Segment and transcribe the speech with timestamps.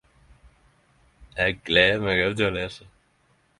[1.45, 2.91] Eg gler meg også til å lesa.